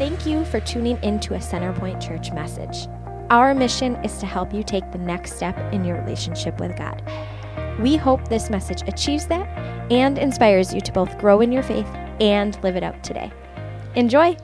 [0.00, 2.88] Thank you for tuning into a Centerpoint Church message.
[3.28, 7.02] Our mission is to help you take the next step in your relationship with God.
[7.78, 9.46] We hope this message achieves that
[9.92, 11.86] and inspires you to both grow in your faith
[12.18, 13.30] and live it out today.
[13.94, 14.34] Enjoy!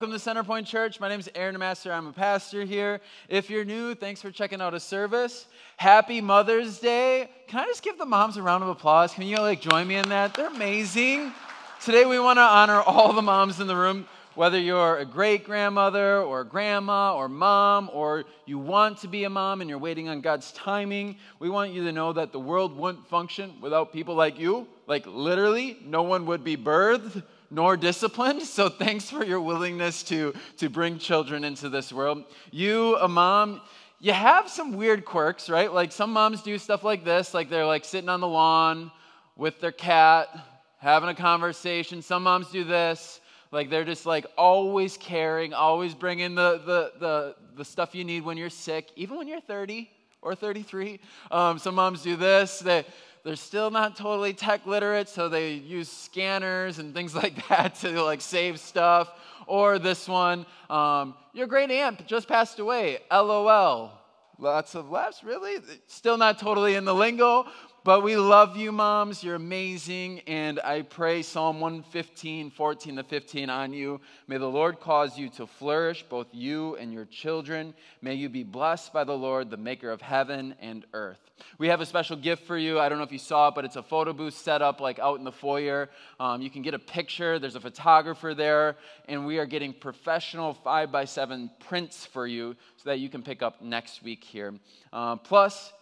[0.00, 1.00] Welcome to Centerpoint Church.
[1.00, 1.92] My name is Aaron Master.
[1.92, 3.00] I'm a pastor here.
[3.28, 5.46] If you're new, thanks for checking out a service.
[5.78, 7.28] Happy Mother's Day.
[7.48, 9.12] Can I just give the moms a round of applause?
[9.12, 10.34] Can you like join me in that?
[10.34, 11.32] They're amazing.
[11.80, 14.06] Today we want to honor all the moms in the room
[14.38, 19.28] whether you're a great grandmother or grandma or mom, or you want to be a
[19.28, 22.76] mom and you're waiting on God's timing, we want you to know that the world
[22.76, 24.68] wouldn't function without people like you.
[24.86, 28.42] Like, literally, no one would be birthed nor disciplined.
[28.42, 32.22] So, thanks for your willingness to, to bring children into this world.
[32.52, 33.60] You, a mom,
[33.98, 35.72] you have some weird quirks, right?
[35.72, 38.92] Like, some moms do stuff like this, like they're like sitting on the lawn
[39.34, 40.28] with their cat,
[40.76, 42.02] having a conversation.
[42.02, 43.17] Some moms do this
[43.50, 48.24] like they're just like always caring, always bringing the, the, the, the stuff you need
[48.24, 49.90] when you're sick, even when you're 30
[50.22, 51.00] or 33.
[51.30, 52.58] Um, some moms do this.
[52.58, 52.84] They,
[53.24, 58.02] they're still not totally tech literate, so they use scanners and things like that to
[58.02, 59.10] like save stuff.
[59.46, 62.98] Or this one, um, your great aunt just passed away.
[63.10, 63.92] LOL.
[64.40, 65.56] Lots of laughs, really?
[65.88, 67.46] Still not totally in the lingo,
[67.88, 69.24] but we love you, moms.
[69.24, 70.20] You're amazing.
[70.26, 74.02] And I pray Psalm 115, 14 to 15 on you.
[74.26, 77.72] May the Lord cause you to flourish, both you and your children.
[78.02, 81.30] May you be blessed by the Lord, the maker of heaven and earth.
[81.56, 82.78] We have a special gift for you.
[82.78, 84.98] I don't know if you saw it, but it's a photo booth set up like
[84.98, 85.88] out in the foyer.
[86.20, 87.38] Um, you can get a picture.
[87.38, 88.76] There's a photographer there.
[89.08, 93.22] And we are getting professional 5 by 7 prints for you so that you can
[93.22, 94.52] pick up next week here.
[94.92, 95.72] Uh, plus,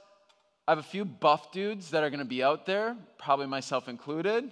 [0.69, 3.87] I have a few buff dudes that are going to be out there, probably myself
[3.87, 4.51] included,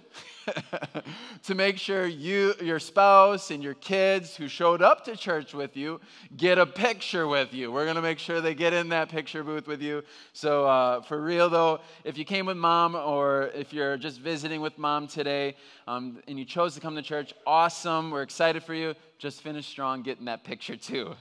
[1.43, 5.75] to make sure you, your spouse, and your kids who showed up to church with
[5.75, 5.99] you
[6.37, 7.69] get a picture with you.
[7.69, 10.03] We're going to make sure they get in that picture booth with you.
[10.31, 14.61] So, uh, for real though, if you came with mom or if you're just visiting
[14.61, 18.09] with mom today um, and you chose to come to church, awesome.
[18.09, 18.95] We're excited for you.
[19.17, 21.13] Just finish strong, get in that picture too.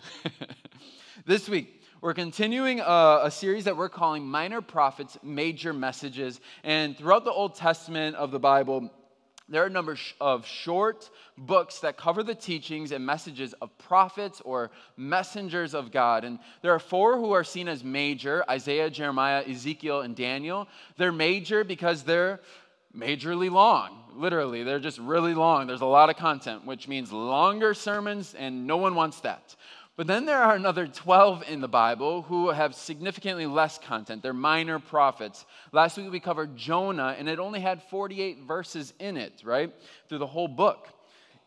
[1.27, 6.39] this week, we're continuing a, a, series that we're calling Minor Prophets, Major Messages.
[6.63, 8.91] And throughout the Old Testament of the Bible,
[9.49, 14.43] there are a number of short books that cover the teachings and messages of prophets
[14.45, 16.25] or messengers of God.
[16.25, 20.69] And there are four who are seen as major Isaiah, Jeremiah, Ezekiel, and Daniel.
[20.99, 22.41] They're major because they're
[22.95, 24.05] majorly long.
[24.15, 25.67] Literally, they're just really long.
[25.67, 29.57] There's a lot of content, which means longer sermons, and no one wants that.
[29.97, 34.25] But then there are another 12 in the Bible who have significantly less content.
[34.25, 35.47] They're minor prophets.
[35.71, 39.73] Last week we covered Jonah, and it only had 48 verses in it, right?
[40.09, 40.89] Through the whole book.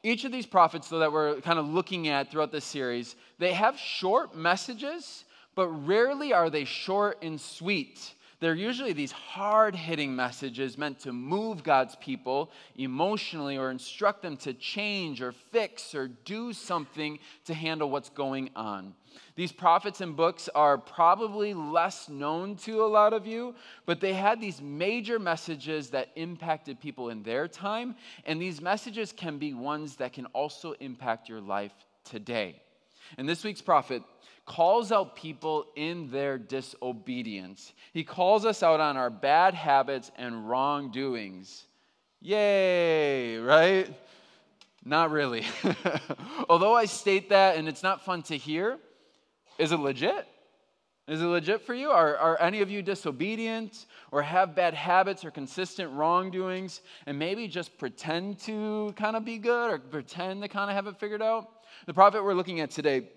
[0.02, 3.52] Each of these prophets, though, that we're kind of looking at throughout this series, they
[3.52, 8.13] have short messages, but rarely are they short and sweet.
[8.40, 14.38] They're usually these hard hitting messages meant to move God's people emotionally or instruct them
[14.38, 18.94] to change or fix or do something to handle what's going on.
[19.36, 23.56] These prophets and books are probably less known to a lot of you,
[23.88, 29.12] but they had these major messages that impacted people in their time, and these messages
[29.12, 31.74] can be ones that can also impact your life
[32.04, 32.62] today.
[33.18, 34.03] And this week's prophet
[34.45, 37.73] calls out people in their disobedience.
[37.94, 41.66] He calls us out on our bad habits and wrongdoings.
[42.22, 43.94] Yay, right?
[44.84, 45.45] Not really.
[46.50, 48.79] Although I state that and it's not fun to hear,
[49.59, 50.25] is it legit?
[51.07, 51.89] Is it legit for you?
[51.89, 57.47] Are, are any of you disobedient or have bad habits or consistent wrongdoings and maybe
[57.47, 61.22] just pretend to kind of be good or pretend to kind of have it figured
[61.22, 61.50] out?
[61.86, 63.10] The prophet we're looking at today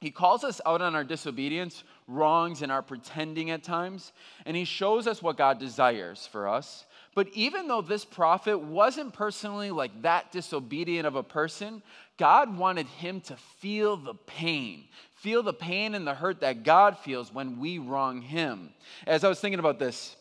[0.00, 4.12] he calls us out on our disobedience, wrongs, and our pretending at times,
[4.44, 6.84] and he shows us what God desires for us.
[7.14, 11.82] But even though this prophet wasn't personally like that disobedient of a person,
[12.18, 14.84] God wanted him to feel the pain,
[15.14, 18.74] feel the pain and the hurt that God feels when we wrong him.
[19.06, 20.14] As I was thinking about this,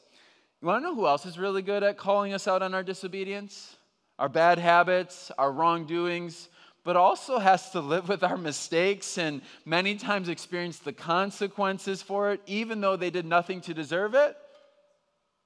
[0.62, 2.84] you want to know who else is really good at calling us out on our
[2.84, 3.76] disobedience?
[4.18, 6.48] Our bad habits, our wrongdoings,
[6.86, 12.32] but also has to live with our mistakes and many times experience the consequences for
[12.32, 14.38] it, even though they did nothing to deserve it?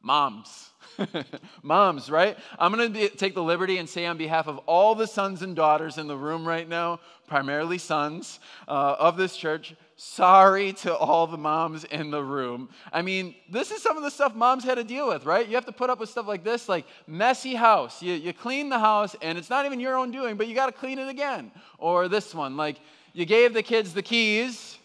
[0.01, 0.69] Moms.
[1.63, 2.38] Moms, right?
[2.57, 5.56] I'm going to take the liberty and say on behalf of all the sons and
[5.56, 11.28] daughters in the room right now, primarily sons uh, of this church, sorry to all
[11.28, 12.69] the moms in the room.
[12.92, 15.48] I mean, this is some of the stuff moms had to deal with, right?
[15.48, 18.01] You have to put up with stuff like this, like messy house.
[18.01, 20.68] You, you clean the house, and it's not even your own doing, but you got
[20.68, 21.51] to clean it again.
[21.78, 22.80] Or this one, like
[23.13, 24.78] you gave the kids the keys,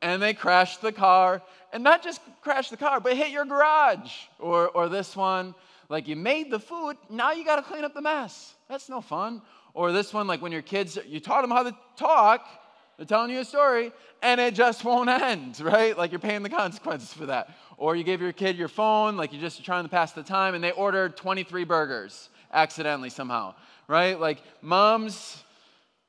[0.00, 1.42] and they crashed the car,
[1.74, 4.12] and not just crash the car, but hit your garage.
[4.38, 5.56] Or, or this one,
[5.88, 8.54] like you made the food, now you got to clean up the mess.
[8.68, 9.42] That's no fun.
[9.74, 12.46] Or this one, like when your kids, you taught them how to talk,
[12.96, 13.90] they're telling you a story,
[14.22, 15.98] and it just won't end, right?
[15.98, 17.50] Like you're paying the consequences for that.
[17.76, 20.54] Or you gave your kid your phone, like you're just trying to pass the time,
[20.54, 23.56] and they ordered 23 burgers accidentally somehow,
[23.88, 24.18] right?
[24.18, 25.42] Like moms,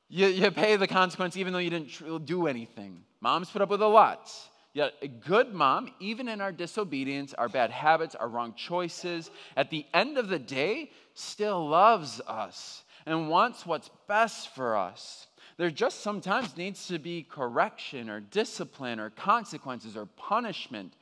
[0.08, 3.02] you, you pay the consequence even though you didn't do anything.
[3.20, 4.30] Moms put up with a lot.
[4.76, 9.70] Yet a good mom, even in our disobedience, our bad habits, our wrong choices, at
[9.70, 15.28] the end of the day, still loves us and wants what's best for us.
[15.56, 20.92] There just sometimes needs to be correction or discipline or consequences or punishment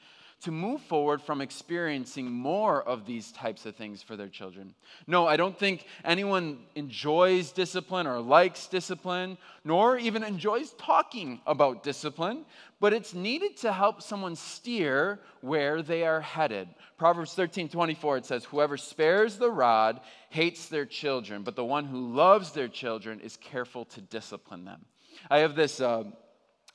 [0.44, 4.74] to move forward from experiencing more of these types of things for their children.
[5.06, 11.82] No, I don't think anyone enjoys discipline or likes discipline, nor even enjoys talking about
[11.82, 12.44] discipline,
[12.78, 16.68] but it's needed to help someone steer where they are headed.
[16.98, 21.86] Proverbs 13 24, it says, Whoever spares the rod hates their children, but the one
[21.86, 24.84] who loves their children is careful to discipline them.
[25.30, 25.80] I have this.
[25.80, 26.04] Uh,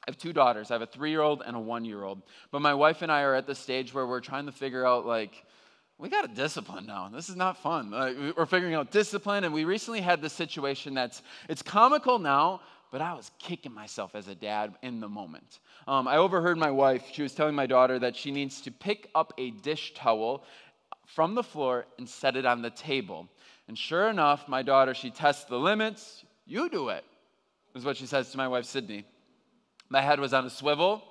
[0.10, 0.72] I have two daughters.
[0.72, 2.24] I have a three year old and a one year old.
[2.50, 5.06] But my wife and I are at the stage where we're trying to figure out,
[5.06, 5.46] like,
[6.00, 7.12] we got to discipline now.
[7.14, 7.92] This is not fun.
[8.36, 12.62] we're figuring out discipline, and we recently had this situation that's it's comical now,
[12.92, 15.60] but I was kicking myself as a dad in the moment.
[15.88, 17.04] Um, I overheard my wife.
[17.14, 20.44] She was telling my daughter that she needs to pick up a dish towel
[21.06, 23.30] from the floor and set it on the table.
[23.68, 26.26] And sure enough, my daughter, she tests the limits.
[26.48, 27.06] You do it,
[27.76, 29.06] is what she says to my wife, Sydney.
[29.90, 31.04] My head was on a swivel,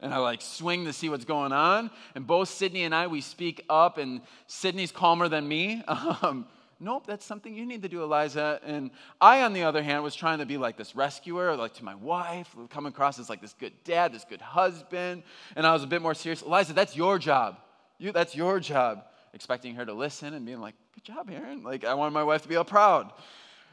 [0.00, 1.90] and I like swing to see what's going on.
[2.14, 5.82] And both Sydney and I, we speak up, and Sydney's calmer than me.
[6.22, 6.46] Um,
[6.78, 8.60] nope, that's something you need to do, Eliza.
[8.64, 8.90] And
[9.20, 11.94] I, on the other hand, was trying to be like this rescuer, like to my
[11.94, 15.22] wife, come across as like this good dad, this good husband.
[15.56, 16.42] And I was a bit more serious.
[16.42, 17.58] Eliza, that's your job.
[17.98, 19.04] You, that's your job.
[19.32, 21.62] Expecting her to listen and being like, good job, Aaron.
[21.62, 23.12] Like, I wanted my wife to be all proud.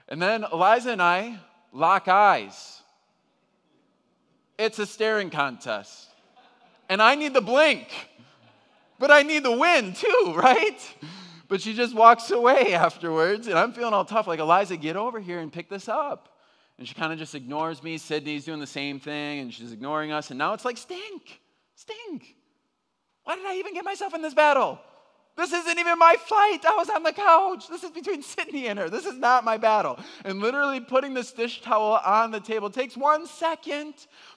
[0.08, 1.40] And then Eliza and I
[1.72, 2.83] lock eyes.
[4.58, 6.08] It's a staring contest.
[6.90, 7.88] And I need the blink,
[9.00, 10.80] but I need the win too, right?
[11.48, 14.28] But she just walks away afterwards, and I'm feeling all tough.
[14.28, 16.30] Like, Eliza, get over here and pick this up.
[16.78, 17.98] And she kind of just ignores me.
[17.98, 20.32] Sydney's doing the same thing, and she's ignoring us.
[20.32, 21.42] And now it's like, stink,
[21.76, 22.36] stink.
[23.24, 24.80] Why did I even get myself in this battle?
[25.36, 26.60] This isn't even my fight.
[26.66, 27.68] I was on the couch.
[27.68, 28.90] This is between Sydney and her.
[28.90, 30.00] This is not my battle.
[30.26, 33.96] And literally putting this dish towel on the table takes one second,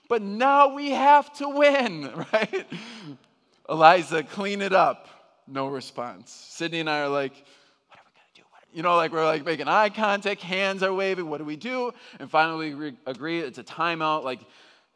[0.09, 2.67] but now we have to win, right?
[3.69, 5.09] Eliza, clean it up.
[5.47, 6.31] No response.
[6.31, 7.33] Sydney and I are like,
[7.89, 8.47] what are we to do?
[8.73, 11.29] You know, like we're like making eye contact, hands are waving.
[11.29, 11.93] What do we do?
[12.19, 14.25] And finally, we agree it's a timeout.
[14.25, 14.41] Like,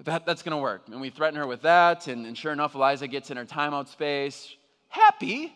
[0.05, 0.83] that, that's to work.
[0.91, 2.07] And we threaten her with that.
[2.07, 4.57] And, and sure enough, Eliza gets in her timeout space,
[4.89, 5.53] happy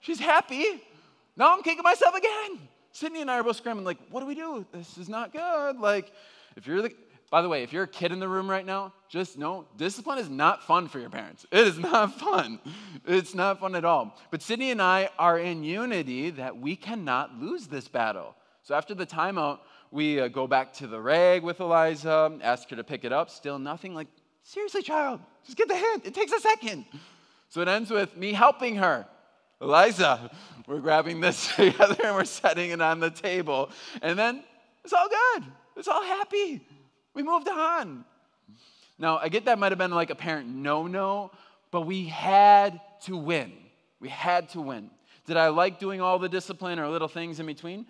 [0.00, 0.64] She's happy.
[1.36, 2.68] Now I'm kicking myself again.
[2.92, 4.64] Sydney and I are both screaming, like, what do we do?
[4.72, 5.78] This is not good.
[5.78, 6.12] Like,
[6.56, 6.92] if you're the,
[7.30, 10.18] by the way, if you're a kid in the room right now, just know discipline
[10.18, 11.44] is not fun for your parents.
[11.50, 12.58] It is not fun.
[13.06, 14.16] It's not fun at all.
[14.30, 18.34] But Sydney and I are in unity that we cannot lose this battle.
[18.62, 19.58] So after the timeout,
[19.90, 23.30] we uh, go back to the rag with Eliza, ask her to pick it up.
[23.30, 23.94] Still nothing.
[23.94, 24.08] Like,
[24.42, 26.06] seriously, child, just get the hint.
[26.06, 26.86] It takes a second.
[27.50, 29.06] So it ends with me helping her.
[29.60, 30.30] Eliza,
[30.66, 33.70] we're grabbing this together and we're setting it on the table.
[34.02, 34.44] And then
[34.84, 35.44] it's all good.
[35.76, 36.60] It's all happy.
[37.18, 38.04] We moved on.
[38.96, 41.32] Now, I get that might have been like a parent no no,
[41.72, 43.54] but we had to win.
[43.98, 44.88] We had to win.
[45.26, 47.86] Did I like doing all the discipline or little things in between?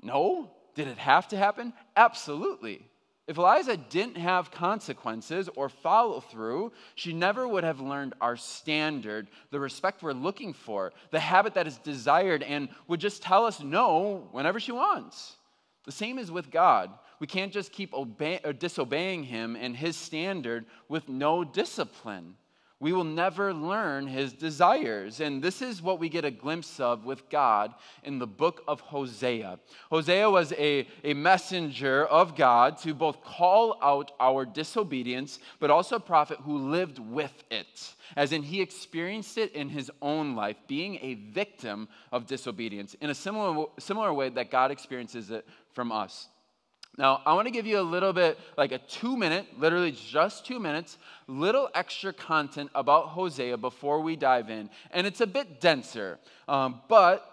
[0.00, 0.52] No.
[0.76, 1.72] Did it have to happen?
[1.96, 2.80] Absolutely.
[3.26, 9.26] If Eliza didn't have consequences or follow through, she never would have learned our standard,
[9.50, 13.60] the respect we're looking for, the habit that is desired, and would just tell us
[13.60, 15.34] no whenever she wants.
[15.84, 16.90] The same is with God.
[17.20, 22.36] We can't just keep obey, disobeying Him and His standard with no discipline.
[22.80, 25.20] we will never learn his desires.
[25.20, 28.80] And this is what we get a glimpse of with God in the book of
[28.80, 29.58] Hosea.
[29.90, 35.96] Hosea was a, a messenger of God to both call out our disobedience, but also
[35.96, 40.56] a prophet who lived with it, as in he experienced it in his own life,
[40.68, 45.90] being a victim of disobedience in a similar, similar way that God experiences it from
[45.90, 46.28] us.
[46.98, 50.44] Now, I want to give you a little bit, like a two minute, literally just
[50.44, 54.68] two minutes, little extra content about Hosea before we dive in.
[54.90, 57.24] And it's a bit denser, um, but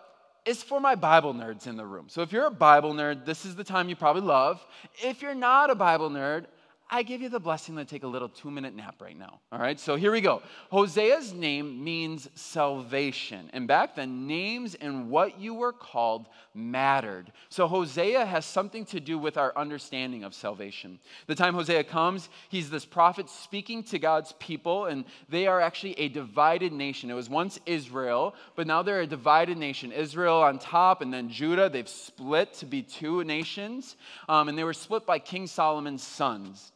[0.46, 2.06] it's for my Bible nerds in the room.
[2.08, 4.64] So if you're a Bible nerd, this is the time you probably love.
[5.04, 6.46] If you're not a Bible nerd,
[6.88, 9.40] I give you the blessing to take a little two minute nap right now.
[9.52, 10.44] All right, so here we go.
[10.72, 13.50] Hosea's name means salvation.
[13.54, 17.32] And back then, names and what you were called mattered.
[17.50, 21.00] So Hosea has something to do with our understanding of salvation.
[21.26, 26.00] The time Hosea comes, he's this prophet speaking to God's people, and they are actually
[26.00, 27.10] a divided nation.
[27.10, 29.92] It was once Israel, but now they're a divided nation.
[29.92, 31.68] Israel on top, and then Judah.
[31.68, 33.96] They've split to be two nations,
[34.30, 36.74] um, and they were split by King Solomon's sons.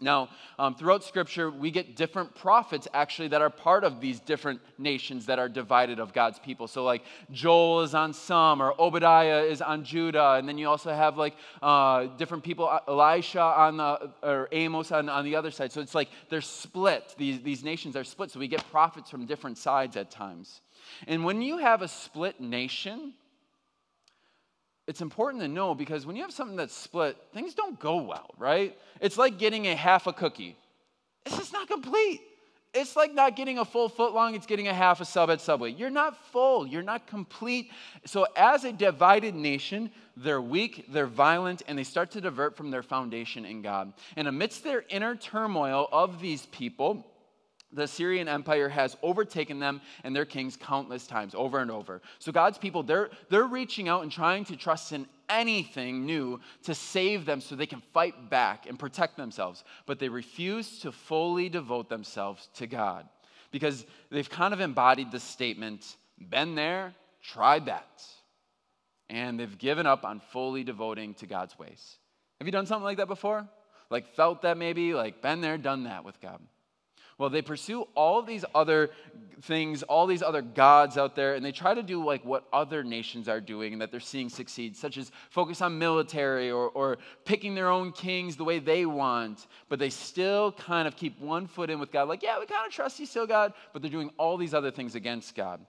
[0.00, 4.60] Now, um, throughout Scripture, we get different prophets actually that are part of these different
[4.78, 6.68] nations that are divided of God's people.
[6.68, 10.92] So, like Joel is on some, or Obadiah is on Judah, and then you also
[10.92, 15.50] have like uh, different people, uh, Elisha on the, or Amos on, on the other
[15.50, 15.72] side.
[15.72, 17.14] So it's like they're split.
[17.18, 18.30] These, these nations are split.
[18.30, 20.60] So we get prophets from different sides at times.
[21.06, 23.14] And when you have a split nation,
[24.86, 28.30] it's important to know because when you have something that's split, things don't go well,
[28.38, 28.76] right?
[29.00, 30.56] It's like getting a half a cookie.
[31.26, 32.20] It's just not complete.
[32.72, 35.40] It's like not getting a full foot long, it's getting a half a sub at
[35.40, 35.72] Subway.
[35.72, 37.70] You're not full, you're not complete.
[38.06, 42.70] So, as a divided nation, they're weak, they're violent, and they start to divert from
[42.70, 43.92] their foundation in God.
[44.16, 47.06] And amidst their inner turmoil of these people,
[47.72, 52.02] the Syrian Empire has overtaken them and their kings countless times, over and over.
[52.18, 56.74] So God's people, they're, they're reaching out and trying to trust in anything new to
[56.74, 59.64] save them so they can fight back and protect themselves.
[59.86, 63.08] But they refuse to fully devote themselves to God
[63.52, 68.02] because they've kind of embodied the statement, been there, tried that.
[69.08, 71.98] And they've given up on fully devoting to God's ways.
[72.38, 73.48] Have you done something like that before?
[73.90, 76.40] Like felt that maybe, like been there, done that with God.
[77.20, 78.88] Well, they pursue all these other
[79.42, 82.82] things, all these other gods out there, and they try to do like what other
[82.82, 86.96] nations are doing and that they're seeing succeed, such as focus on military or, or
[87.26, 89.48] picking their own kings the way they want.
[89.68, 92.66] But they still kind of keep one foot in with God, like, yeah, we kind
[92.66, 95.60] of trust you still, God, but they're doing all these other things against God.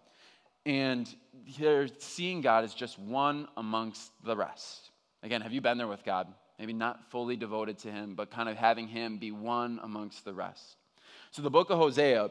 [0.65, 1.13] And
[1.59, 4.91] they're seeing God as just one amongst the rest.
[5.21, 6.27] Again, have you been there with God?
[6.57, 10.33] Maybe not fully devoted to Him, but kind of having Him be one amongst the
[10.33, 10.77] rest.
[11.31, 12.29] So the book of Hosea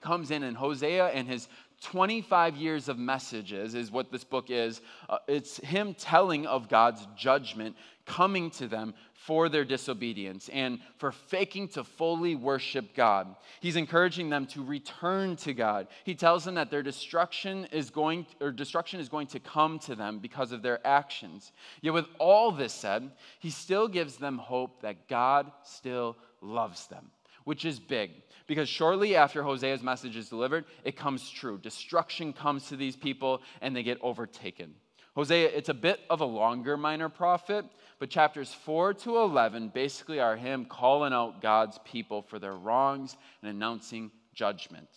[0.00, 1.48] comes in, and Hosea and his
[1.82, 4.80] 25 years of messages is what this book is.
[5.08, 11.12] Uh, it's him telling of God's judgment coming to them for their disobedience and for
[11.12, 13.34] faking to fully worship God.
[13.60, 15.88] He's encouraging them to return to God.
[16.04, 19.94] He tells them that their destruction is going or destruction is going to come to
[19.94, 21.52] them because of their actions.
[21.82, 27.10] Yet with all this said, he still gives them hope that God still loves them
[27.46, 28.10] which is big.
[28.48, 31.58] Because shortly after Hosea's message is delivered, it comes true.
[31.58, 34.74] Destruction comes to these people and they get overtaken.
[35.14, 37.64] Hosea, it's a bit of a longer minor prophet,
[38.00, 43.16] but chapters 4 to 11 basically are him calling out God's people for their wrongs
[43.42, 44.88] and announcing judgment.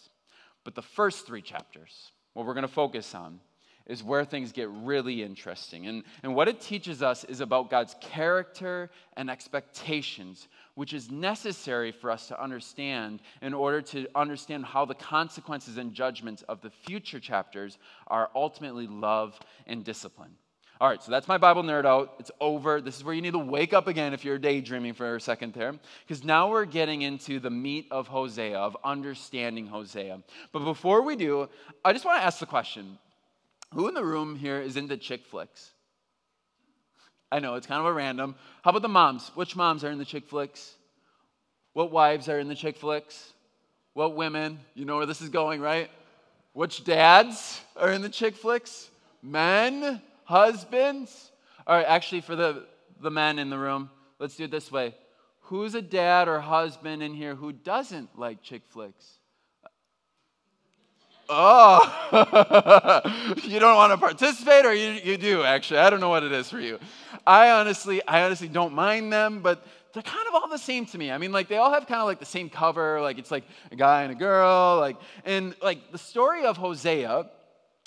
[0.64, 3.40] But the first three chapters, what we're going to focus on,
[3.90, 5.88] is where things get really interesting.
[5.88, 10.48] And, and what it teaches us is about God's character and expectations,
[10.80, 15.94] which is necessary for us to understand in order to understand how the consequences and
[15.94, 20.32] judgments of the future chapters are ultimately love and discipline.
[20.80, 22.16] All right, so that's my Bible nerd out.
[22.18, 22.80] It's over.
[22.80, 25.54] This is where you need to wake up again if you're daydreaming for a second
[25.54, 25.74] there.
[26.08, 30.24] Because now we're getting into the meat of Hosea, of understanding Hosea.
[30.54, 31.50] But before we do,
[31.84, 32.98] I just want to ask the question
[33.74, 35.72] who in the room here is into chick flicks?
[37.32, 38.36] I know it's kind of a random.
[38.64, 39.32] How about the moms?
[39.36, 40.74] Which moms are in the chick flicks?
[41.74, 43.34] What wives are in the chick flicks?
[43.94, 44.60] What women?
[44.74, 45.90] You know where this is going, right?
[46.54, 48.90] Which dads are in the chick flicks?
[49.22, 50.02] Men?
[50.24, 51.32] Husbands?
[51.68, 52.66] All right, actually, for the,
[53.00, 54.96] the men in the room, let's do it this way.
[55.42, 59.19] Who's a dad or husband in here who doesn't like chick flicks?
[61.32, 61.80] Oh,
[63.44, 65.80] you don't want to participate, or you, you do actually?
[65.80, 66.80] I don't know what it is for you.
[67.26, 70.98] I honestly, I honestly don't mind them, but they're kind of all the same to
[70.98, 71.12] me.
[71.12, 73.44] I mean, like they all have kind of like the same cover, like it's like
[73.72, 77.30] a guy and a girl, like and like the story of Hosea.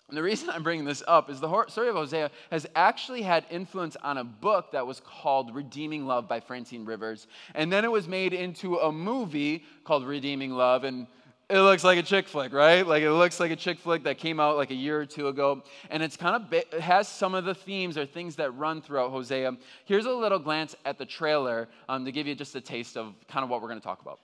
[0.08, 3.46] And the reason I'm bringing this up is the story of Hosea has actually had
[3.50, 7.26] influence on a book that was called Redeeming Love by Francine Rivers.
[7.54, 10.84] And then it was made into a movie called Redeeming Love.
[10.84, 11.06] And
[11.52, 12.86] it looks like a chick flick, right?
[12.86, 15.28] Like it looks like a chick flick that came out like a year or two
[15.28, 15.62] ago.
[15.90, 19.10] And it's kind of, it has some of the themes or things that run throughout
[19.10, 19.58] Hosea.
[19.84, 23.14] Here's a little glance at the trailer um, to give you just a taste of
[23.28, 24.18] kind of what we're going to talk about.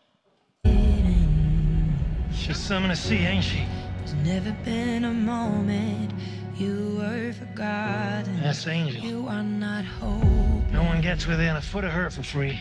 [2.34, 3.62] She's something to see, ain't she?
[3.98, 6.14] There's never been a moment
[6.56, 8.40] you were forgotten.
[8.42, 9.02] That's Angel.
[9.02, 10.72] You are not hope.
[10.72, 12.58] No one gets within a foot of her for free.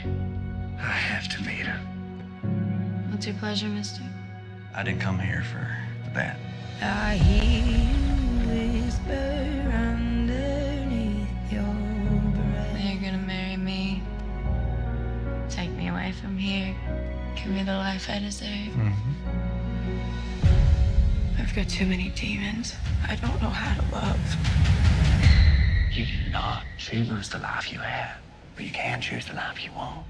[0.77, 1.79] I have to meet her.
[3.09, 4.01] What's your pleasure, mister?
[4.77, 5.67] I didn't come here for
[6.03, 6.37] the bad.
[6.83, 12.79] I hear you whisper underneath your breath.
[12.79, 14.03] You're gonna marry me.
[15.49, 16.75] Take me away from here.
[17.35, 18.49] Give me the life I deserve.
[18.49, 19.11] Mm-hmm.
[21.41, 22.75] I've got too many demons.
[23.07, 24.35] I don't know how to love.
[25.91, 28.19] You cannot choose the life you have,
[28.55, 30.05] but you can choose the life you want.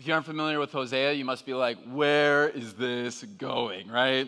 [0.00, 4.26] If you aren't familiar with Hosea, you must be like, where is this going, right?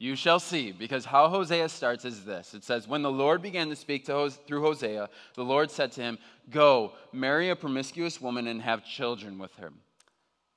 [0.00, 2.54] You shall see, because how Hosea starts is this.
[2.54, 5.92] It says, When the Lord began to speak to Hos- through Hosea, the Lord said
[5.92, 6.18] to him,
[6.50, 9.72] Go, marry a promiscuous woman and have children with her.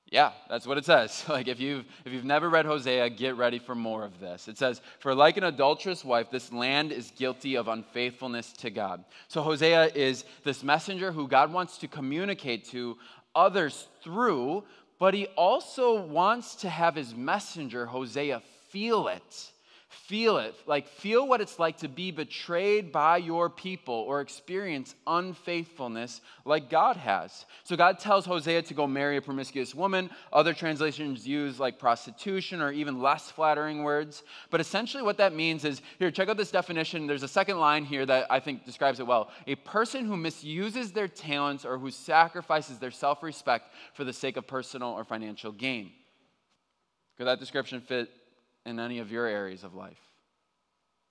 [0.08, 1.26] Yeah, that's what it says.
[1.30, 4.48] Like if you've if you've never read Hosea, get ready for more of this.
[4.48, 9.04] It says, "For like an adulterous wife, this land is guilty of unfaithfulness to God."
[9.28, 12.98] So Hosea is this messenger who God wants to communicate to
[13.36, 14.64] others through,
[15.00, 19.52] but he also wants to have his messenger Hosea feel it.
[20.08, 24.94] Feel it, like feel what it's like to be betrayed by your people or experience
[25.08, 27.48] unfaithfulness like God has.
[27.64, 30.12] So God tells Hosea to go marry a promiscuous woman.
[30.32, 34.22] Other translations use like prostitution or even less flattering words.
[34.52, 37.08] But essentially, what that means is here, check out this definition.
[37.08, 39.32] There's a second line here that I think describes it well.
[39.48, 44.38] A person who misuses their talents or who sacrifices their self respect for the sake
[44.38, 45.94] of personal or financial gain.
[47.18, 48.12] Could that description fit
[48.66, 50.00] in any of your areas of life.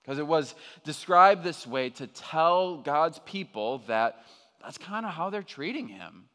[0.03, 4.23] Because it was described this way to tell God's people that
[4.61, 6.25] that's kind of how they're treating him.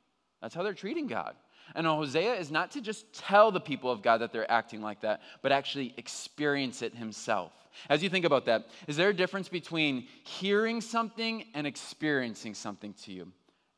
[0.40, 1.34] That's how they're treating God.
[1.74, 5.02] And Hosea is not to just tell the people of God that they're acting like
[5.02, 7.52] that, but actually experience it himself.
[7.88, 12.92] As you think about that, is there a difference between hearing something and experiencing something
[13.04, 13.32] to you?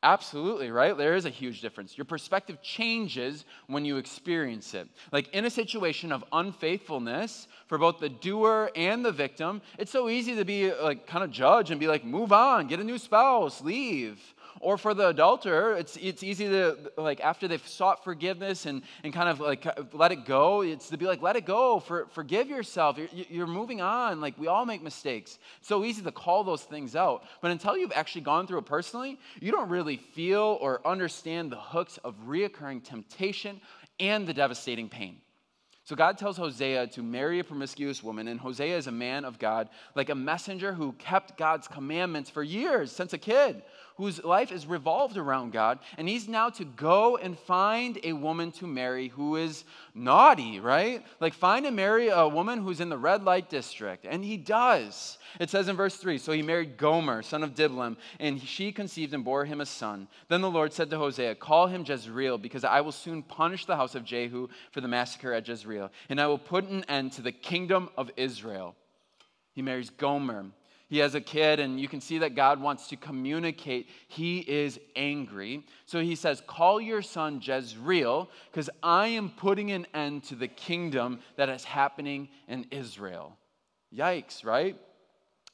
[0.05, 0.97] Absolutely, right?
[0.97, 1.97] There is a huge difference.
[1.97, 4.89] Your perspective changes when you experience it.
[5.13, 10.09] Like in a situation of unfaithfulness for both the doer and the victim, it's so
[10.09, 12.99] easy to be like kind of judge and be like, move on, get a new
[12.99, 14.19] spouse, leave.
[14.63, 19.13] Or for the adulterer, it's, it's easy to, like, after they've sought forgiveness and, and
[19.13, 22.49] kind of like let it go, it's to be like, let it go, for, forgive
[22.49, 22.97] yourself.
[22.97, 24.21] You're, you're moving on.
[24.21, 25.41] Like, we all make mistakes.
[25.59, 27.25] It's so easy to call those things out.
[27.41, 31.57] But until you've actually gone through it personally, you don't really feel or understand the
[31.57, 33.61] hooks of reoccurring temptation
[33.99, 35.17] and the devastating pain.
[35.85, 39.41] So God tells Hosea to marry a promiscuous woman, and Hosea is a man of
[39.41, 43.65] God, like a messenger who kept God's commandments for years, since a kid,
[43.97, 48.53] whose life is revolved around God, and he's now to go and find a woman
[48.53, 51.05] to marry who is naughty, right?
[51.21, 55.19] Like find and marry a woman who's in the red light district, and he does.
[55.41, 59.15] It says in verse 3 So he married Gomer, son of Diblaim, and she conceived
[59.15, 60.09] and bore him a son.
[60.29, 63.77] Then the Lord said to Hosea, Call him Jezreel, because I will soon punish the
[63.77, 67.23] house of Jehu for the massacre at Jezreel, and I will put an end to
[67.23, 68.75] the kingdom of Israel.
[69.55, 70.47] He marries Gomer.
[70.93, 74.79] He has a kid, and you can see that God wants to communicate he is
[74.95, 75.65] angry.
[75.87, 80.49] So he says, Call your son Jezreel, because I am putting an end to the
[80.49, 83.39] kingdom that is happening in Israel.
[83.91, 84.77] Yikes, right?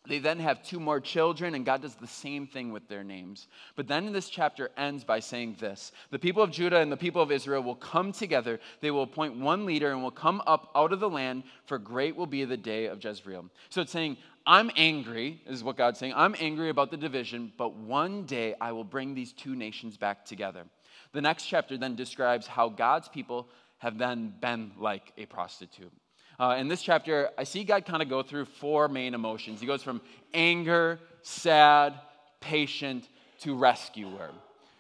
[0.06, 3.46] They then have two more children, and God does the same thing with their names.
[3.76, 7.20] But then this chapter ends by saying this The people of Judah and the people
[7.20, 8.58] of Israel will come together.
[8.80, 12.16] They will appoint one leader and will come up out of the land, for great
[12.16, 13.50] will be the day of Jezreel.
[13.68, 16.14] So it's saying, I'm angry, is what God's saying.
[16.16, 20.24] I'm angry about the division, but one day I will bring these two nations back
[20.24, 20.64] together.
[21.12, 25.92] The next chapter then describes how God's people have then been like a prostitute.
[26.40, 29.60] Uh, in this chapter, I see God kind of go through four main emotions.
[29.60, 30.00] He goes from
[30.32, 31.94] anger, sad,
[32.40, 33.08] patient,
[33.40, 34.30] to rescuer.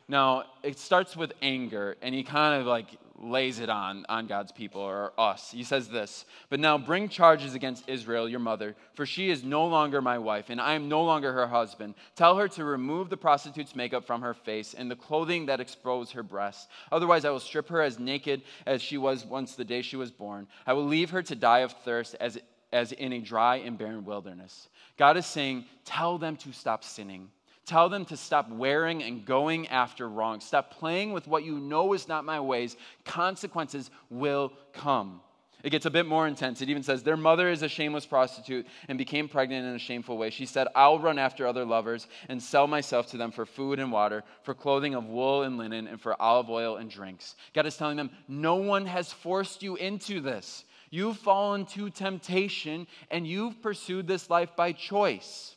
[0.06, 2.86] Now, it starts with anger, and he kind of like
[3.20, 5.50] lays it on on God's people or us.
[5.50, 9.66] He says this, "But now bring charges against Israel, your mother, for she is no
[9.66, 11.94] longer my wife, and I am no longer her husband.
[12.14, 16.12] Tell her to remove the prostitute's makeup from her face and the clothing that expose
[16.12, 16.68] her breasts.
[16.92, 20.10] Otherwise, I will strip her as naked as she was once the day she was
[20.10, 20.46] born.
[20.66, 22.38] I will leave her to die of thirst as
[22.70, 27.30] as in a dry and barren wilderness." God is saying, "Tell them to stop sinning."
[27.68, 30.40] Tell them to stop wearing and going after wrong.
[30.40, 32.78] Stop playing with what you know is not my ways.
[33.04, 35.20] Consequences will come.
[35.62, 36.62] It gets a bit more intense.
[36.62, 40.16] It even says, Their mother is a shameless prostitute and became pregnant in a shameful
[40.16, 40.30] way.
[40.30, 43.92] She said, I'll run after other lovers and sell myself to them for food and
[43.92, 47.34] water, for clothing of wool and linen, and for olive oil and drinks.
[47.52, 50.64] God is telling them, No one has forced you into this.
[50.88, 55.54] You've fallen to temptation and you've pursued this life by choice.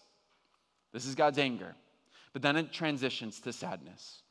[0.91, 1.74] This is God's anger.
[2.33, 4.21] But then it transitions to sadness.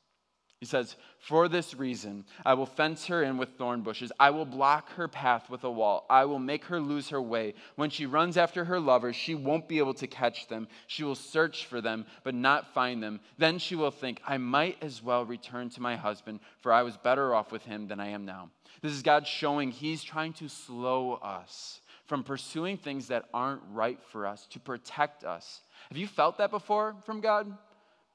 [0.61, 4.13] He says, For this reason, I will fence her in with thorn bushes.
[4.21, 6.05] I will block her path with a wall.
[6.11, 7.55] I will make her lose her way.
[7.77, 10.69] When she runs after her lovers, she won't be able to catch them.
[10.87, 13.21] She will search for them, but not find them.
[13.39, 16.99] Then she will think, I might as well return to my husband, for I was
[16.99, 18.51] better off with him than I am now.
[18.83, 23.99] This is God showing He's trying to slow us from pursuing things that aren't right
[24.11, 25.63] for us, to protect us.
[25.89, 27.57] Have you felt that before from God?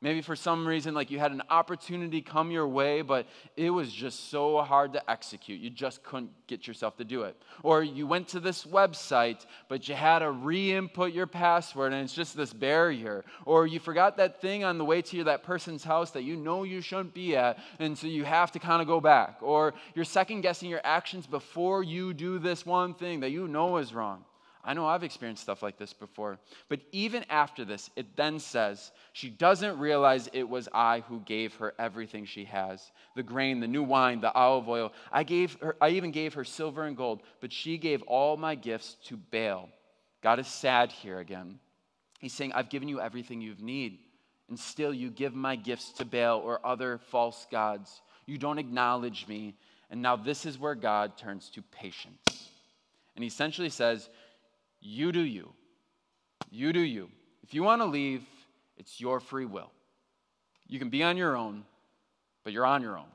[0.05, 3.25] Maybe for some reason, like you had an opportunity come your way, but
[3.57, 5.59] it was just so hard to execute.
[5.59, 7.35] You just couldn't get yourself to do it.
[7.63, 12.03] Or you went to this website, but you had to re input your password and
[12.03, 13.25] it's just this barrier.
[13.45, 16.61] Or you forgot that thing on the way to that person's house that you know
[16.61, 19.37] you shouldn't be at, and so you have to kind of go back.
[19.41, 23.77] Or you're second guessing your actions before you do this one thing that you know
[23.77, 24.23] is wrong.
[24.65, 26.39] I know I've experienced stuff like this before.
[26.69, 31.54] But even after this, it then says she doesn't realize it was I who gave
[31.56, 34.91] her everything she has the grain, the new wine, the olive oil.
[35.12, 38.56] I, gave her, I even gave her silver and gold, but she gave all my
[38.56, 39.69] gifts to Baal.
[40.21, 41.60] God is sad here again.
[42.19, 43.99] He's saying, I've given you everything you need,
[44.49, 48.01] and still you give my gifts to Baal or other false gods.
[48.25, 49.56] You don't acknowledge me.
[49.91, 52.49] And now this is where God turns to patience.
[53.15, 54.10] And he essentially says,
[54.85, 55.51] you do you.
[56.51, 57.09] You do you.
[57.43, 58.23] If you want to leave,
[58.77, 59.71] it's your free will.
[60.67, 61.63] You can be on your own,
[62.43, 63.07] but you're on your own.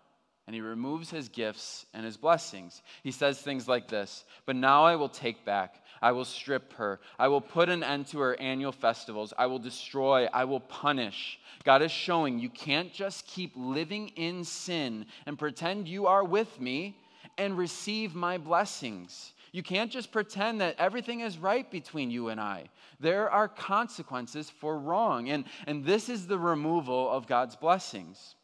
[0.46, 2.82] And he removes his gifts and his blessings.
[3.04, 5.76] He says things like this But now I will take back.
[6.02, 6.98] I will strip her.
[7.18, 9.32] I will put an end to her annual festivals.
[9.38, 10.26] I will destroy.
[10.32, 11.38] I will punish.
[11.62, 16.60] God is showing you can't just keep living in sin and pretend you are with
[16.60, 16.96] me
[17.38, 19.34] and receive my blessings.
[19.52, 22.68] You can't just pretend that everything is right between you and I.
[23.00, 25.28] There are consequences for wrong.
[25.28, 28.36] And, and this is the removal of God's blessings.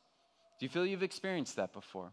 [0.59, 2.13] Do you feel you've experienced that before?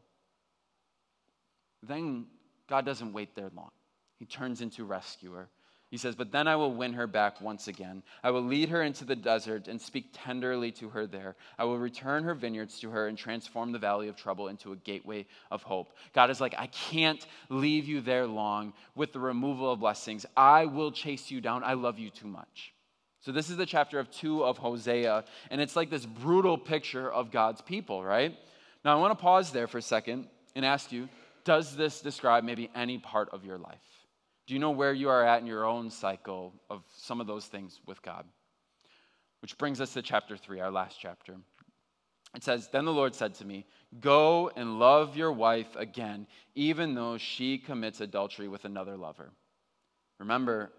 [1.82, 2.28] Then
[2.68, 3.72] God doesn't wait there long.
[4.20, 5.50] He turns into rescuer.
[5.94, 8.02] He says, But then I will win her back once again.
[8.24, 11.36] I will lead her into the desert and speak tenderly to her there.
[11.60, 14.76] I will return her vineyards to her and transform the valley of trouble into a
[14.76, 15.96] gateway of hope.
[16.12, 20.26] God is like, I can't leave you there long with the removal of blessings.
[20.36, 21.64] I will chase you down.
[21.64, 22.74] I love you too much.
[23.20, 27.12] So, this is the chapter of two of Hosea, and it's like this brutal picture
[27.12, 28.36] of God's people, right?
[28.84, 30.26] Now, I want to pause there for a second
[30.56, 31.08] and ask you
[31.44, 33.93] does this describe maybe any part of your life?
[34.46, 37.46] Do you know where you are at in your own cycle of some of those
[37.46, 38.26] things with God?
[39.42, 41.38] Which brings us to chapter 3, our last chapter.
[42.36, 43.66] It says, Then the Lord said to me,
[44.00, 49.32] Go and love your wife again, even though she commits adultery with another lover.
[50.20, 50.72] Remember,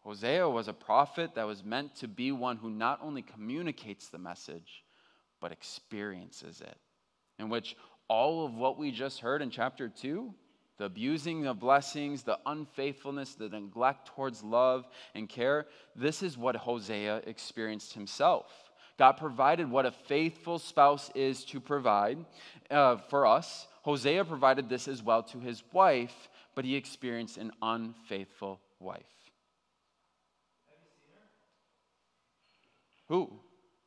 [0.00, 4.18] Hosea was a prophet that was meant to be one who not only communicates the
[4.18, 4.84] message,
[5.40, 6.78] but experiences it.
[7.38, 7.76] In which
[8.08, 10.34] all of what we just heard in chapter 2
[10.80, 15.66] the abusing of blessings, the unfaithfulness, the neglect towards love and care.
[15.94, 18.46] This is what Hosea experienced himself.
[18.98, 22.24] God provided what a faithful spouse is to provide
[22.70, 23.66] uh, for us.
[23.82, 29.02] Hosea provided this as well to his wife, but he experienced an unfaithful wife.
[33.08, 33.26] Who?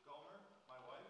[0.06, 1.00] Gomer, my wife.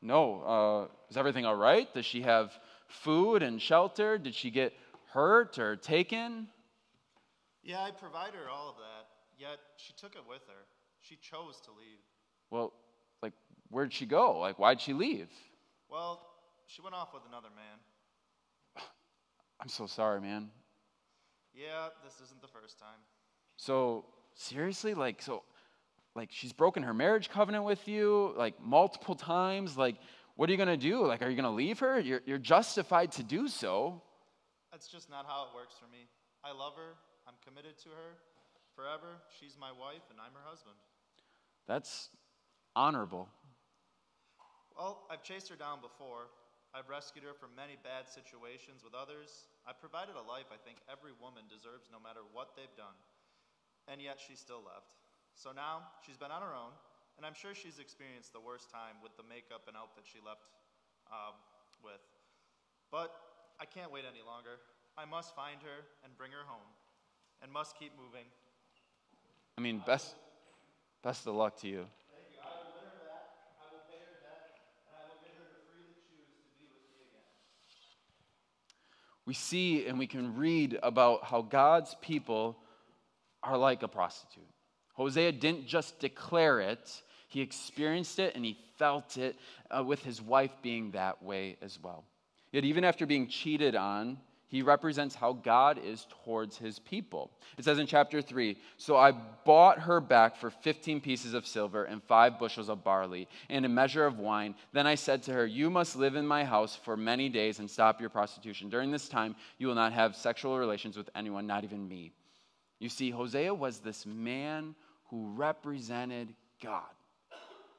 [0.00, 0.42] No.
[0.42, 1.92] Uh, is everything all right?
[1.92, 2.52] Does she have
[2.88, 4.18] food and shelter?
[4.18, 4.72] Did she get
[5.12, 6.48] hurt or taken?
[7.62, 9.06] Yeah, I provided her all of that,
[9.38, 10.66] yet she took it with her.
[11.00, 12.00] She chose to leave.
[12.50, 12.72] Well,
[13.22, 13.32] like,
[13.70, 14.38] where'd she go?
[14.38, 15.28] Like, why'd she leave?
[15.88, 16.20] Well,
[16.66, 18.84] she went off with another man.
[19.60, 20.50] I'm so sorry, man.
[21.54, 22.98] Yeah, this isn't the first time.
[23.56, 24.94] So, seriously?
[24.94, 25.42] Like, so,
[26.14, 29.76] like, she's broken her marriage covenant with you, like, multiple times?
[29.76, 29.96] Like,
[30.36, 31.06] what are you going to do?
[31.06, 32.00] Like, are you going to leave her?
[32.00, 34.02] You're, you're justified to do so.
[34.72, 36.08] That's just not how it works for me.
[36.42, 36.98] I love her.
[37.26, 38.18] I'm committed to her
[38.74, 39.22] forever.
[39.38, 40.74] She's my wife, and I'm her husband.
[41.66, 42.10] That's
[42.74, 43.28] honorable.
[44.76, 46.26] Well, I've chased her down before.
[46.74, 49.46] I've rescued her from many bad situations with others.
[49.62, 52.98] I've provided a life I think every woman deserves no matter what they've done.
[53.86, 54.98] And yet she still left.
[55.38, 56.74] So now she's been on her own,
[57.16, 60.50] and I'm sure she's experienced the worst time with the makeup and outfit she left
[61.10, 61.32] uh,
[61.82, 62.02] with.
[62.90, 63.14] But
[63.60, 64.58] I can't wait any longer.
[64.98, 66.70] I must find her and bring her home,
[67.42, 68.26] and must keep moving.
[69.58, 70.14] I mean, best,
[71.02, 71.86] best of luck to you.
[79.26, 82.56] we see and we can read about how God's people
[83.42, 84.44] are like a prostitute.
[84.94, 89.36] Hosea didn't just declare it, he experienced it and he felt it
[89.70, 92.04] uh, with his wife being that way as well.
[92.52, 97.32] Yet, even after being cheated on, he represents how God is towards his people.
[97.58, 101.82] It says in chapter 3 So I bought her back for 15 pieces of silver
[101.82, 104.54] and five bushels of barley and a measure of wine.
[104.72, 107.68] Then I said to her, You must live in my house for many days and
[107.68, 108.68] stop your prostitution.
[108.70, 112.12] During this time, you will not have sexual relations with anyone, not even me.
[112.78, 114.76] You see, Hosea was this man
[115.14, 116.82] who represented God.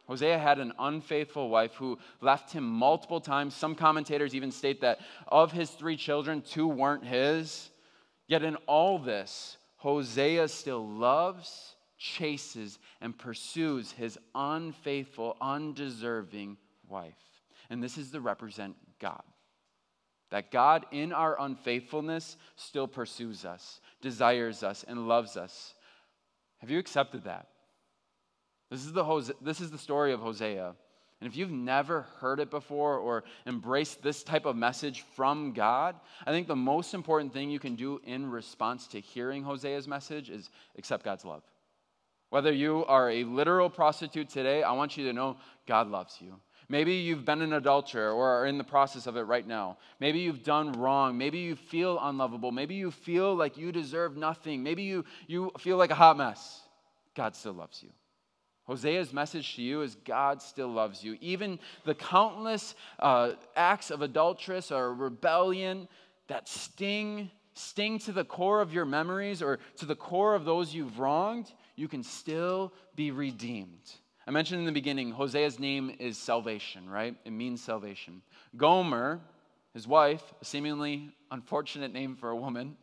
[0.07, 3.53] Hosea had an unfaithful wife who left him multiple times.
[3.53, 7.69] Some commentators even state that of his three children, two weren't his.
[8.27, 16.55] Yet in all this, Hosea still loves, chases, and pursues his unfaithful, undeserving
[16.87, 17.13] wife.
[17.69, 19.23] And this is to represent God.
[20.29, 25.74] That God, in our unfaithfulness, still pursues us, desires us, and loves us.
[26.59, 27.47] Have you accepted that?
[28.71, 30.75] This is the, this is the story of Hosea.
[31.21, 35.95] And if you've never heard it before or embraced this type of message from God,
[36.25, 40.29] I think the most important thing you can do in response to hearing Hosea's message
[40.29, 41.43] is accept God's love.
[42.31, 45.37] Whether you are a literal prostitute today, I want you to know
[45.67, 46.39] God loves you.
[46.67, 49.77] Maybe you've been an adulterer or are in the process of it right now.
[49.99, 51.17] Maybe you've done wrong.
[51.17, 52.51] Maybe you feel unlovable.
[52.51, 54.63] Maybe you feel like you deserve nothing.
[54.63, 56.61] Maybe you, you feel like a hot mess.
[57.15, 57.89] God still loves you.
[58.67, 61.17] Hosea's message to you is God still loves you.
[61.21, 65.87] Even the countless uh, acts of adulteress or rebellion
[66.27, 70.73] that sting, sting to the core of your memories or to the core of those
[70.73, 73.91] you've wronged, you can still be redeemed.
[74.27, 77.15] I mentioned in the beginning, Hosea's name is salvation, right?
[77.25, 78.21] It means salvation.
[78.57, 79.21] Gomer,
[79.73, 82.77] his wife, a seemingly unfortunate name for a woman,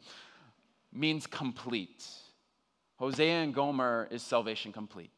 [0.93, 2.07] means complete.
[2.97, 5.11] Hosea and Gomer is salvation complete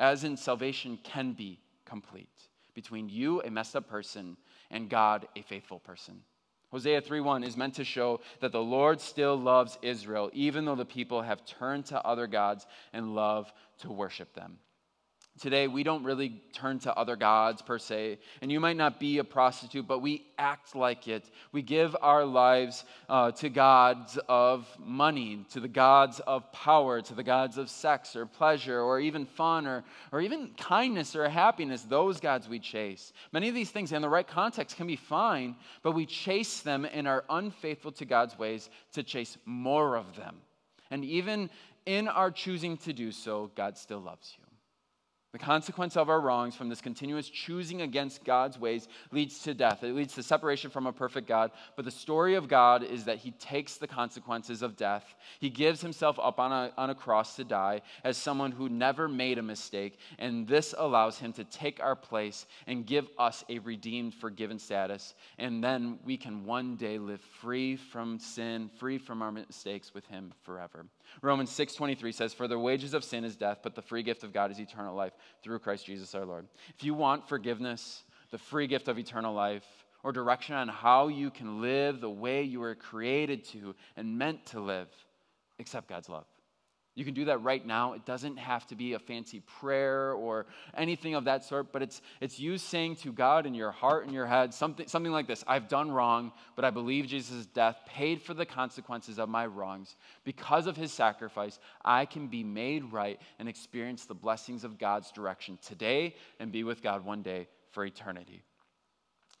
[0.00, 4.36] as in salvation can be complete between you, a messed up person,
[4.70, 6.22] and God, a faithful person.
[6.70, 10.84] Hosea 3:1 is meant to show that the Lord still loves Israel even though the
[10.84, 14.58] people have turned to other gods and love to worship them.
[15.40, 19.16] Today, we don't really turn to other gods per se, and you might not be
[19.16, 21.30] a prostitute, but we act like it.
[21.50, 27.14] We give our lives uh, to gods of money, to the gods of power, to
[27.14, 31.84] the gods of sex or pleasure, or even fun, or, or even kindness or happiness,
[31.84, 33.14] those gods we chase.
[33.32, 36.86] Many of these things, in the right context, can be fine, but we chase them
[36.92, 40.36] and are unfaithful to God's ways to chase more of them.
[40.90, 41.48] And even
[41.86, 44.49] in our choosing to do so, God still loves you.
[45.32, 49.84] The consequence of our wrongs from this continuous choosing against God's ways leads to death.
[49.84, 51.52] It leads to separation from a perfect God.
[51.76, 55.14] But the story of God is that He takes the consequences of death.
[55.38, 59.06] He gives Himself up on a, on a cross to die as someone who never
[59.06, 60.00] made a mistake.
[60.18, 65.14] And this allows Him to take our place and give us a redeemed, forgiven status.
[65.38, 70.06] And then we can one day live free from sin, free from our mistakes with
[70.06, 70.86] Him forever.
[71.22, 74.32] Romans 6:23 says for the wages of sin is death but the free gift of
[74.32, 75.12] God is eternal life
[75.42, 76.46] through Christ Jesus our Lord.
[76.76, 79.64] If you want forgiveness, the free gift of eternal life,
[80.02, 84.46] or direction on how you can live the way you were created to and meant
[84.46, 84.88] to live,
[85.58, 86.24] accept God's love.
[86.96, 87.92] You can do that right now.
[87.92, 92.02] It doesn't have to be a fancy prayer or anything of that sort, but it's,
[92.20, 95.44] it's you saying to God in your heart and your head something, something like this
[95.46, 99.96] I've done wrong, but I believe Jesus' death paid for the consequences of my wrongs.
[100.24, 105.12] Because of his sacrifice, I can be made right and experience the blessings of God's
[105.12, 108.42] direction today and be with God one day for eternity.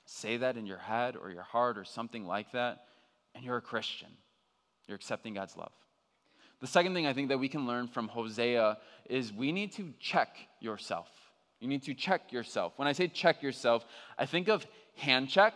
[0.06, 2.84] Say that in your head or your heart or something like that,
[3.34, 4.08] and you're a Christian.
[4.86, 5.72] You're accepting God's love.
[6.60, 9.92] The second thing I think that we can learn from Hosea is we need to
[9.98, 11.08] check yourself.
[11.58, 12.74] You need to check yourself.
[12.76, 13.84] When I say check yourself,
[14.18, 15.54] I think of hand check.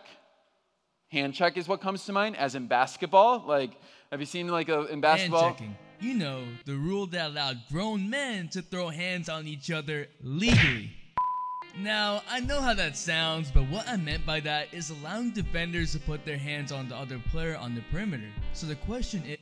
[1.09, 3.43] Hand check is what comes to mind, as in basketball.
[3.45, 3.71] Like,
[4.11, 5.43] have you seen like a, in basketball?
[5.43, 5.75] Hand checking.
[6.01, 10.91] You know, the rule that allowed grown men to throw hands on each other legally.
[11.77, 15.91] Now, I know how that sounds, but what I meant by that is allowing defenders
[15.91, 18.29] to put their hands on the other player on the perimeter.
[18.53, 19.37] So the question is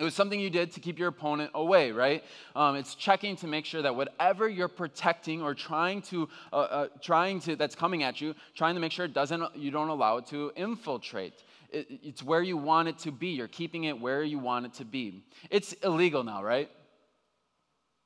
[0.00, 2.24] it was something you did to keep your opponent away, right?
[2.56, 6.86] Um, it's checking to make sure that whatever you're protecting or trying to, uh, uh,
[7.02, 10.16] trying to, that's coming at you, trying to make sure it doesn't, you don't allow
[10.16, 11.34] it to infiltrate.
[11.68, 13.28] It, it's where you want it to be.
[13.28, 15.22] You're keeping it where you want it to be.
[15.50, 16.70] It's illegal now, right?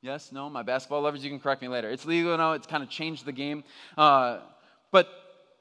[0.03, 1.91] Yes, no, my basketball lovers, you can correct me later.
[1.91, 2.55] It's legal now.
[2.55, 3.63] It's kind of changed the game.
[3.97, 4.41] Uh,
[4.91, 5.09] but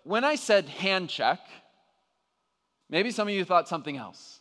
[0.04, 1.42] when I said hand check,
[2.90, 4.40] maybe some of you thought something else.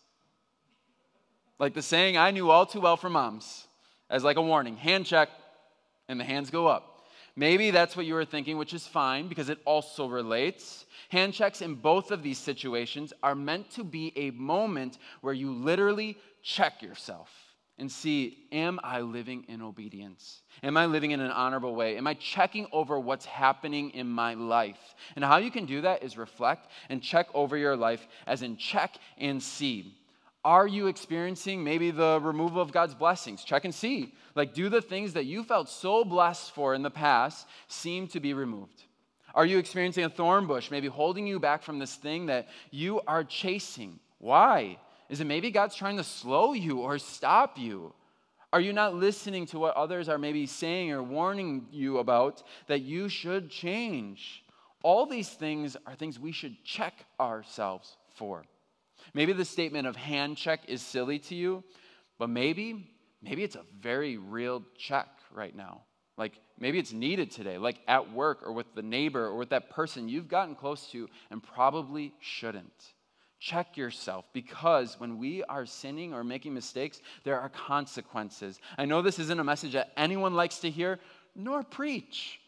[1.58, 3.66] Like the saying I knew all too well from moms,
[4.10, 5.28] as like a warning hand check,
[6.08, 6.92] and the hands go up.
[7.34, 10.84] Maybe that's what you were thinking, which is fine because it also relates.
[11.08, 15.50] Hand checks in both of these situations are meant to be a moment where you
[15.50, 17.30] literally check yourself
[17.78, 20.42] and see Am I living in obedience?
[20.62, 21.96] Am I living in an honorable way?
[21.96, 24.94] Am I checking over what's happening in my life?
[25.16, 28.58] And how you can do that is reflect and check over your life, as in
[28.58, 29.96] check and see.
[30.44, 33.44] Are you experiencing maybe the removal of God's blessings?
[33.44, 34.12] Check and see.
[34.34, 38.20] Like, do the things that you felt so blessed for in the past seem to
[38.20, 38.82] be removed?
[39.34, 43.00] Are you experiencing a thorn bush, maybe holding you back from this thing that you
[43.06, 44.00] are chasing?
[44.18, 44.78] Why?
[45.08, 47.94] Is it maybe God's trying to slow you or stop you?
[48.52, 52.80] Are you not listening to what others are maybe saying or warning you about that
[52.80, 54.44] you should change?
[54.82, 58.44] All these things are things we should check ourselves for.
[59.14, 61.64] Maybe the statement of hand check is silly to you,
[62.18, 62.88] but maybe,
[63.22, 65.82] maybe it's a very real check right now.
[66.16, 69.70] Like maybe it's needed today, like at work or with the neighbor or with that
[69.70, 72.94] person you've gotten close to and probably shouldn't.
[73.40, 78.60] Check yourself because when we are sinning or making mistakes, there are consequences.
[78.78, 81.00] I know this isn't a message that anyone likes to hear
[81.34, 82.38] nor preach,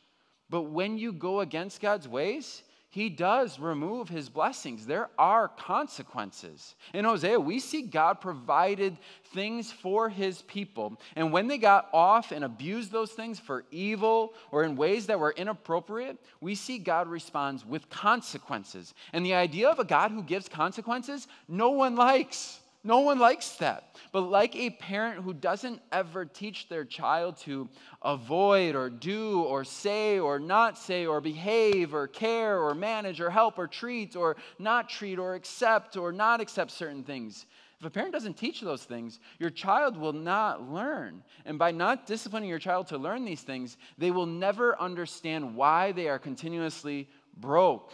[0.51, 2.63] but when you go against God's ways,
[2.95, 4.87] he does remove his blessings.
[4.87, 6.77] There are consequences.
[6.93, 8.97] In Hosea, we see God provided
[9.33, 11.01] things for his people.
[11.17, 15.19] And when they got off and abused those things for evil or in ways that
[15.19, 18.95] were inappropriate, we see God responds with consequences.
[19.13, 22.61] And the idea of a God who gives consequences, no one likes.
[22.87, 23.97] No one likes that.
[24.13, 27.71] But like a parent who doesn't ever teach their child to
[28.03, 33.31] avoid or do or say or not say or behave or care or manage or
[33.31, 37.47] help or treat or not treat or accept or not accept certain things,
[37.81, 41.23] if a parent doesn't teach those things, your child will not learn.
[41.45, 45.93] And by not disciplining your child to learn these things, they will never understand why
[45.93, 47.93] they are continuously broke,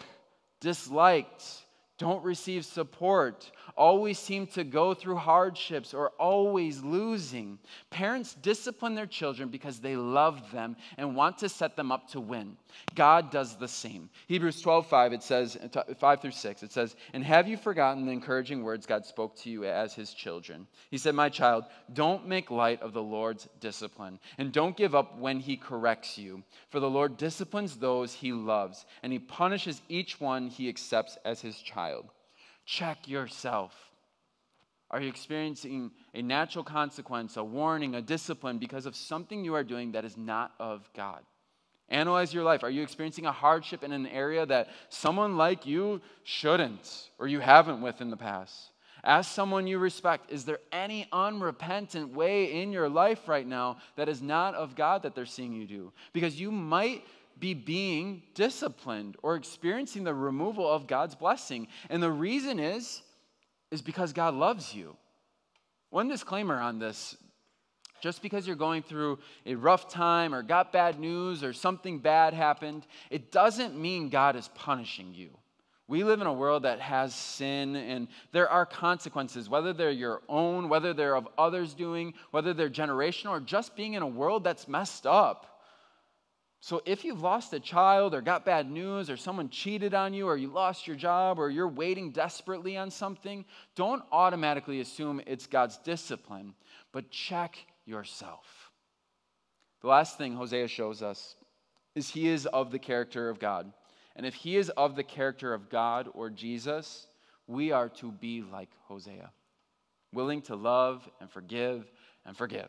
[0.61, 1.44] disliked,
[1.98, 3.50] don't receive support,
[3.81, 7.59] always seem to go through hardships or always losing.
[7.88, 12.21] Parents discipline their children because they love them and want to set them up to
[12.21, 12.59] win.
[12.95, 14.11] God does the same.
[14.29, 15.57] Hebrews 12, 5, it says,
[15.99, 19.51] 5 through 6, it says, And have you forgotten the encouraging words God spoke to
[19.51, 20.66] you as his children?
[20.90, 21.64] He said, My child,
[21.95, 26.43] don't make light of the Lord's discipline, and don't give up when he corrects you.
[26.69, 31.40] For the Lord disciplines those he loves, and he punishes each one he accepts as
[31.40, 32.11] his child.
[32.64, 33.75] Check yourself.
[34.90, 39.62] Are you experiencing a natural consequence, a warning, a discipline because of something you are
[39.62, 41.20] doing that is not of God?
[41.88, 42.62] Analyze your life.
[42.62, 47.40] Are you experiencing a hardship in an area that someone like you shouldn't or you
[47.40, 48.70] haven't with in the past?
[49.03, 54.09] Ask someone you respect, is there any unrepentant way in your life right now that
[54.09, 55.92] is not of God that they're seeing you do?
[56.12, 57.05] Because you might
[57.40, 61.68] be being disciplined or experiencing the removal of God's blessing.
[61.88, 63.03] And the reason is,
[63.70, 64.96] is because God loves you.
[65.90, 67.16] One disclaimer on this
[68.00, 72.33] just because you're going through a rough time or got bad news or something bad
[72.33, 75.37] happened, it doesn't mean God is punishing you.
[75.87, 80.22] We live in a world that has sin, and there are consequences, whether they're your
[80.29, 84.44] own, whether they're of others doing, whether they're generational, or just being in a world
[84.44, 85.50] that's messed up.
[86.62, 90.27] So if you've lost a child or got bad news or someone cheated on you
[90.27, 95.46] or you lost your job or you're waiting desperately on something, don't automatically assume it's
[95.46, 96.55] God's discipline,
[96.92, 98.70] but check yourself.
[99.81, 101.35] The last thing Hosea shows us
[101.94, 103.73] is he is of the character of God.
[104.14, 107.07] And if he is of the character of God or Jesus,
[107.46, 109.31] we are to be like Hosea,
[110.12, 111.90] willing to love and forgive
[112.27, 112.68] and forgive.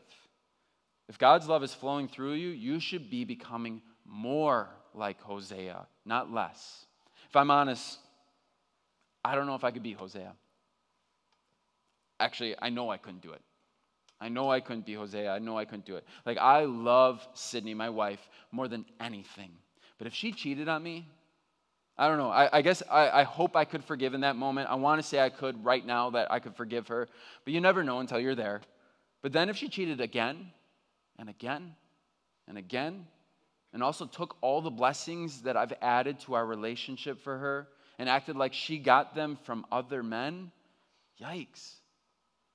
[1.11, 6.31] If God's love is flowing through you, you should be becoming more like Hosea, not
[6.31, 6.85] less.
[7.27, 7.99] If I'm honest,
[9.25, 10.31] I don't know if I could be Hosea.
[12.21, 13.41] Actually, I know I couldn't do it.
[14.21, 15.29] I know I couldn't be Hosea.
[15.29, 16.05] I know I couldn't do it.
[16.25, 19.51] Like, I love Sydney, my wife, more than anything.
[19.97, 21.09] But if she cheated on me,
[21.97, 22.29] I don't know.
[22.29, 24.69] I, I guess I, I, hope I could forgive in that moment.
[24.69, 27.09] I want to say I could right now that I could forgive her,
[27.43, 28.61] but you never know until you're there.
[29.21, 30.51] But then if she cheated again
[31.21, 31.73] and again
[32.47, 33.05] and again,
[33.71, 37.67] and also took all the blessings that I've added to our relationship for her
[37.97, 40.51] and acted like she got them from other men,
[41.21, 41.75] yikes.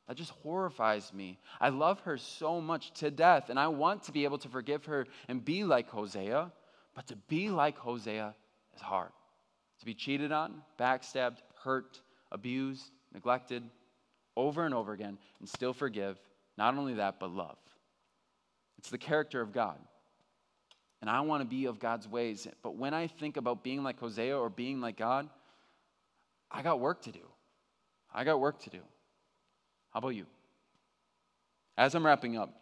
[0.08, 1.38] That just horrifies me.
[1.60, 4.84] I love her so much to death, and I want to be able to forgive
[4.86, 6.52] her and be like Hosea,
[6.94, 8.34] but to be like Hosea
[8.74, 9.12] is hard.
[9.78, 12.00] To be cheated on, backstabbed, hurt,
[12.32, 13.62] abused, neglected
[14.36, 16.18] over and over again, and still forgive.
[16.58, 17.56] Not only that, but love.
[18.86, 19.80] It's the character of God.
[21.00, 22.46] And I want to be of God's ways.
[22.62, 25.28] But when I think about being like Hosea or being like God,
[26.52, 27.26] I got work to do.
[28.14, 28.78] I got work to do.
[29.90, 30.24] How about you?
[31.76, 32.54] As I'm wrapping up,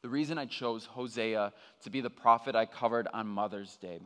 [0.00, 4.00] the reason I chose Hosea to be the prophet I covered on Mother's Day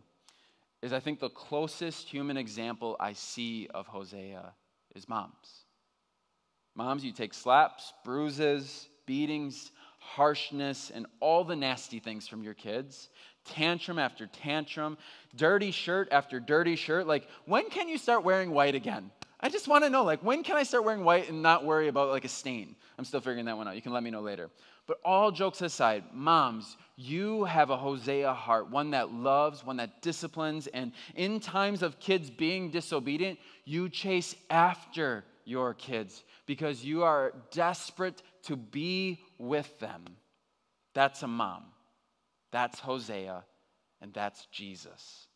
[0.83, 4.55] is I think the closest human example I see of Hosea
[4.97, 5.67] is moms.
[6.75, 9.71] Moms, you take slaps, bruises, beatings,
[10.15, 13.09] harshness, and all the nasty things from your kids,
[13.45, 14.97] tantrum after tantrum,
[15.37, 17.07] dirty shirt after dirty shirt.
[17.07, 19.11] Like, when can you start wearing white again?
[19.41, 21.89] I just want to know, like, when can I start wearing white and not worry
[21.89, 22.75] about like a stain?
[22.99, 23.77] I'm still figuring that one out.
[23.77, 24.51] You can let me know later.
[24.87, 30.01] But all jokes aside, moms, you have a Hosea heart, one that loves, one that
[30.03, 37.05] disciplines, and in times of kids being disobedient, you chase after your kids because you
[37.05, 40.05] are desperate to be with them.
[40.95, 41.65] That's a mom.
[42.51, 43.45] That's Hosea,
[44.01, 45.27] and that's Jesus.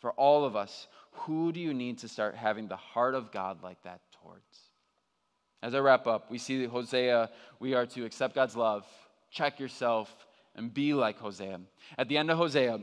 [0.00, 3.62] For all of us, who do you need to start having the heart of God
[3.62, 4.70] like that towards?
[5.62, 8.86] As I wrap up, we see Hosea, we are to accept God's love,
[9.30, 10.14] check yourself,
[10.54, 11.60] and be like Hosea.
[11.96, 12.80] At the end of Hosea,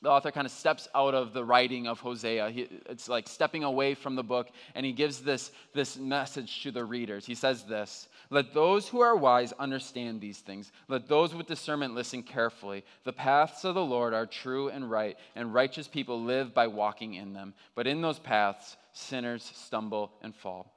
[0.00, 2.50] the author kind of steps out of the writing of Hosea.
[2.50, 6.70] He, it's like stepping away from the book, and he gives this, this message to
[6.70, 7.26] the readers.
[7.26, 10.70] He says this Let those who are wise understand these things.
[10.86, 12.84] Let those with discernment listen carefully.
[13.04, 17.14] The paths of the Lord are true and right, and righteous people live by walking
[17.14, 17.54] in them.
[17.74, 20.72] But in those paths, sinners stumble and fall.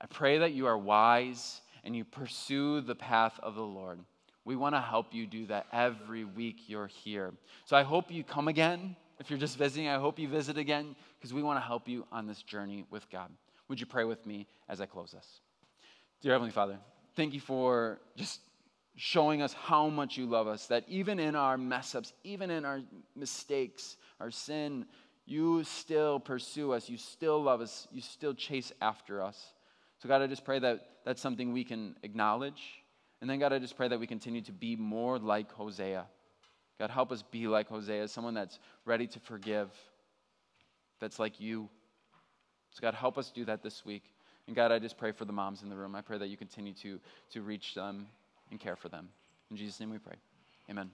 [0.00, 4.00] I pray that you are wise and you pursue the path of the Lord.
[4.48, 7.34] We want to help you do that every week you're here.
[7.66, 8.96] So I hope you come again.
[9.20, 12.06] If you're just visiting, I hope you visit again because we want to help you
[12.10, 13.30] on this journey with God.
[13.68, 15.26] Would you pray with me as I close this?
[16.22, 16.78] Dear Heavenly Father,
[17.14, 18.40] thank you for just
[18.96, 22.64] showing us how much you love us, that even in our mess ups, even in
[22.64, 22.80] our
[23.14, 24.86] mistakes, our sin,
[25.26, 29.52] you still pursue us, you still love us, you still chase after us.
[29.98, 32.62] So, God, I just pray that that's something we can acknowledge
[33.20, 36.06] and then, God, I just pray that we continue to be more like Hosea.
[36.78, 39.70] God, help us be like Hosea, someone that's ready to forgive,
[41.00, 41.68] that's like you.
[42.70, 44.04] So, God, help us do that this week.
[44.46, 45.94] And God, I just pray for the moms in the room.
[45.94, 47.00] I pray that you continue to,
[47.32, 48.06] to reach them
[48.50, 49.08] and care for them.
[49.50, 50.16] In Jesus' name we pray.
[50.70, 50.90] Amen.